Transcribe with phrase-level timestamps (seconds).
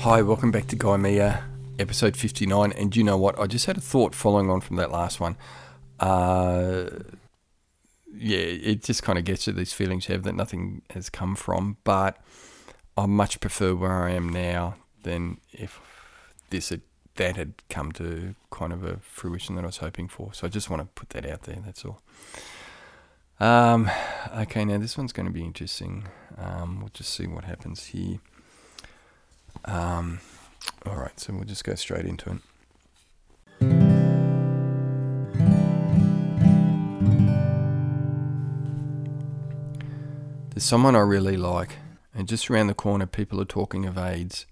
[0.00, 1.44] Hi, welcome back to Guy Mia,
[1.78, 2.72] episode 59.
[2.72, 3.38] And you know what?
[3.38, 5.36] I just had a thought following on from that last one.
[6.00, 6.86] Uh,
[8.10, 11.36] yeah, it just kind of gets to these feelings you have that nothing has come
[11.36, 11.76] from.
[11.84, 12.16] But
[12.96, 15.78] I much prefer where I am now than if
[16.48, 16.80] this had,
[17.16, 20.32] that had come to kind of a fruition that I was hoping for.
[20.32, 21.58] So I just want to put that out there.
[21.62, 22.00] That's all.
[23.38, 23.90] Um,
[24.34, 26.08] okay, now this one's going to be interesting.
[26.38, 28.20] Um, we'll just see what happens here.
[29.64, 30.20] Um,
[30.86, 32.38] all right, so we'll just go straight into it.
[40.50, 41.76] There's someone I really like,
[42.14, 44.46] and just around the corner, people are talking of AIDS.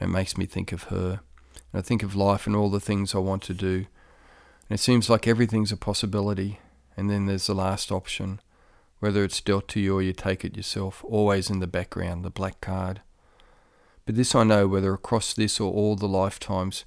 [0.00, 1.20] And it makes me think of her.
[1.72, 3.86] And I think of life and all the things I want to do.
[4.68, 6.58] And it seems like everything's a possibility.
[6.96, 8.40] And then there's the last option,
[8.98, 12.30] whether it's dealt to you or you take it yourself, always in the background, the
[12.30, 13.02] black card.
[14.04, 16.84] But this I know, whether across this or all the lifetimes,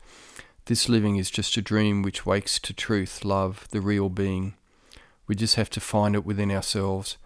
[0.66, 4.56] this living is just a dream which wakes to truth, love, the real being.
[5.28, 7.18] We just have to find it within ourselves,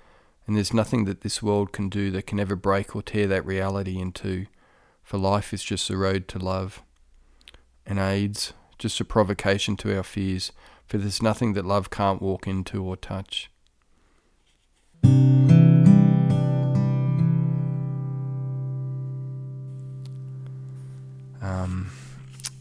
[0.46, 3.46] and there's nothing that this world can do that can ever break or tear that
[3.46, 4.48] reality in two,
[5.04, 6.82] for life is just a road to love.
[7.86, 10.52] And AIDS, just a provocation to our fears,
[10.86, 13.50] for there's nothing that love can't walk into or touch.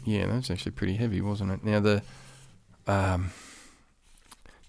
[0.09, 1.63] Yeah, that was actually pretty heavy, wasn't it?
[1.63, 2.01] Now the,
[2.87, 3.31] um,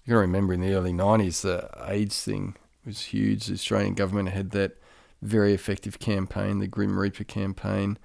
[0.05, 3.47] you got to remember in the early '90s, the AIDS thing was huge.
[3.47, 4.77] The Australian government had that
[5.23, 7.97] very effective campaign, the Grim Reaper campaign.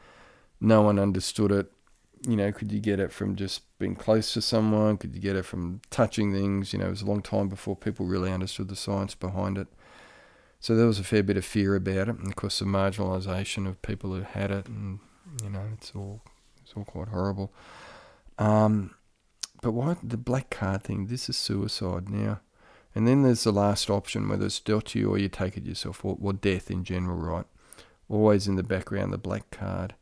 [0.61, 1.71] No one understood it.
[2.27, 4.97] You know, could you get it from just being close to someone?
[4.97, 6.73] Could you get it from touching things?
[6.73, 9.69] You know, it was a long time before people really understood the science behind it.
[10.59, 13.69] So there was a fair bit of fear about it, and of course the marginalisation
[13.69, 15.01] of people who had it, and
[15.43, 16.23] you know, it's all
[16.67, 17.53] it's all quite horrible.
[18.39, 18.95] Um,
[19.63, 21.07] but why the black card thing?
[21.07, 22.41] This is suicide now.
[22.93, 25.65] And then there's the last option, whether it's dealt to you or you take it
[25.65, 27.45] yourself, or, or death in general, right?
[28.09, 29.95] Always in the background, the black card.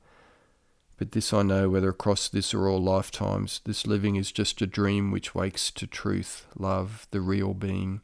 [0.97, 4.67] But this I know, whether across this or all lifetimes, this living is just a
[4.67, 8.01] dream which wakes to truth, love, the real being.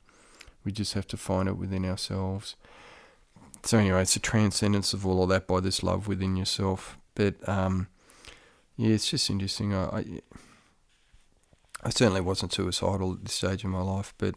[0.65, 2.57] We just have to find it within ourselves.
[3.63, 6.99] So anyway, it's a transcendence of all of that by this love within yourself.
[7.15, 7.89] But um,
[8.81, 9.75] yeah, it's just interesting.
[9.75, 10.05] I, I,
[11.85, 14.37] I certainly wasn't suicidal at this stage of my life, but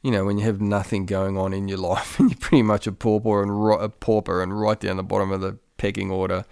[0.00, 2.86] you know, when you have nothing going on in your life and you're pretty much
[2.86, 6.44] a pauper and a pauper and right down the bottom of the pecking order,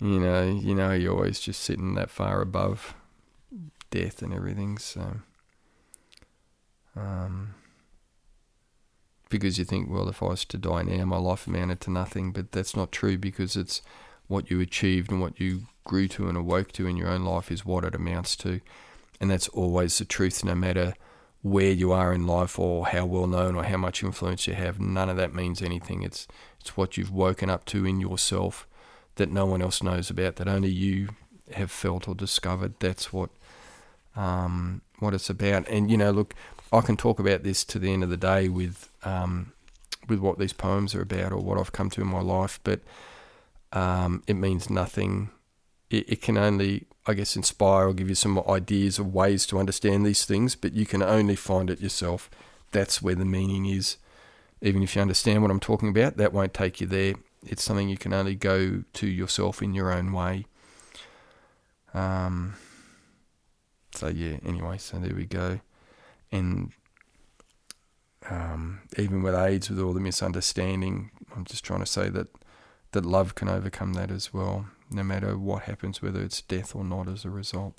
[0.00, 2.96] you know, you know, you're always just sitting that far above
[3.90, 4.78] death and everything.
[4.78, 5.18] So,
[6.96, 7.54] um,
[9.30, 12.32] because you think, well, if I was to die now, my life amounted to nothing,
[12.32, 13.80] but that's not true because it's
[14.26, 17.50] what you achieved and what you grew to and awoke to in your own life
[17.50, 18.60] is what it amounts to,
[19.20, 20.94] and that's always the truth, no matter
[21.42, 24.80] where you are in life or how well known or how much influence you have.
[24.80, 26.02] None of that means anything.
[26.02, 26.26] It's
[26.60, 28.66] it's what you've woken up to in yourself
[29.16, 31.10] that no one else knows about, that only you
[31.52, 32.74] have felt or discovered.
[32.80, 33.30] That's what
[34.16, 35.68] um, what it's about.
[35.68, 36.34] And you know, look,
[36.72, 39.52] I can talk about this to the end of the day with um,
[40.08, 42.80] with what these poems are about or what I've come to in my life, but
[43.72, 45.30] um, it means nothing.
[45.94, 49.58] It, it can only I guess, inspire or give you some ideas of ways to
[49.58, 52.30] understand these things, but you can only find it yourself.
[52.72, 53.98] That's where the meaning is.
[54.62, 57.14] Even if you understand what I'm talking about, that won't take you there.
[57.46, 60.46] It's something you can only go to yourself in your own way.
[61.92, 62.54] Um,
[63.94, 65.60] so, yeah, anyway, so there we go.
[66.32, 66.72] And
[68.30, 72.28] um, even with AIDS, with all the misunderstanding, I'm just trying to say that,
[72.92, 76.84] that love can overcome that as well no matter what happens, whether it's death or
[76.84, 77.74] not as a result.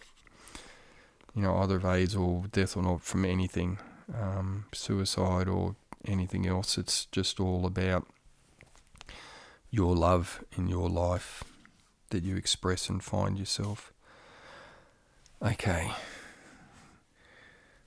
[1.33, 3.77] You know, either of AIDS or death or not from anything,
[4.13, 5.75] um, suicide or
[6.05, 6.77] anything else.
[6.77, 8.07] It's just all about
[9.69, 11.43] your love in your life
[12.09, 13.91] that you express and find yourself.
[15.41, 15.91] Okay.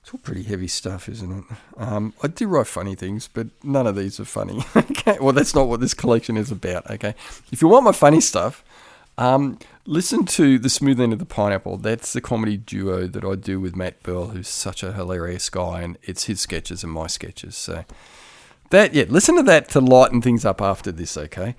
[0.09, 1.43] It's all pretty heavy stuff, isn't it?
[1.77, 4.63] Um, I do write funny things, but none of these are funny.
[4.75, 6.89] okay, well, that's not what this collection is about.
[6.89, 7.13] Okay,
[7.51, 8.63] if you want my funny stuff,
[9.19, 11.77] um, listen to The Smooth End of the Pineapple.
[11.77, 15.81] That's the comedy duo that I do with Matt Burl, who's such a hilarious guy,
[15.81, 17.57] and it's his sketches and my sketches.
[17.57, 17.83] So
[18.69, 21.55] that, yeah, listen to that to lighten things up after this, okay?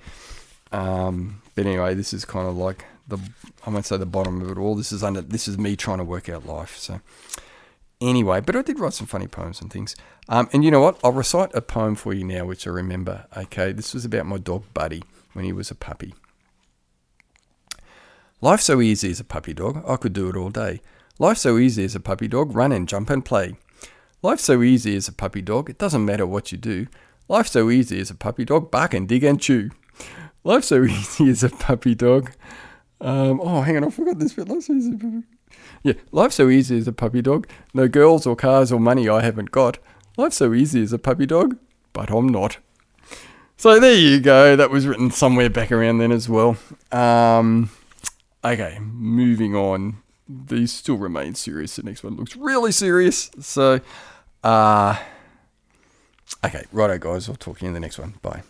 [0.71, 3.19] Um, but anyway, this is kind of like the
[3.63, 4.75] I won't say the bottom of it all.
[4.75, 6.77] This is under this is me trying to work out life.
[6.77, 6.99] So
[7.99, 9.95] anyway, but I did write some funny poems and things.
[10.29, 10.99] Um, and you know what?
[11.03, 13.27] I'll recite a poem for you now, which I remember.
[13.37, 15.03] Okay, this was about my dog Buddy
[15.33, 16.15] when he was a puppy.
[18.43, 20.81] Life so easy as a puppy dog, I could do it all day.
[21.19, 23.55] Life so easy as a puppy dog, run and jump and play.
[24.23, 26.87] Life so easy as a puppy dog, it doesn't matter what you do.
[27.27, 29.69] Life so easy as a puppy dog, bark and dig and chew.
[30.43, 32.31] Life so easy as a puppy dog.
[32.99, 34.49] Um, oh, hang on, I forgot this bit.
[34.49, 35.23] Life so easy
[35.83, 37.47] Yeah, life so easy as a puppy dog.
[37.75, 39.77] No girls or cars or money I haven't got.
[40.17, 41.57] Life so easy as a puppy dog,
[41.93, 42.57] but I'm not.
[43.55, 44.55] So there you go.
[44.55, 46.57] That was written somewhere back around then as well.
[46.91, 47.69] Um,
[48.43, 49.97] okay, moving on.
[50.27, 51.75] These still remain serious.
[51.75, 53.31] The next one looks really serious.
[53.41, 53.81] So,
[54.43, 54.97] uh,
[56.45, 57.27] okay, righto, guys.
[57.27, 58.15] I'll talk to you in the next one.
[58.21, 58.43] Bye.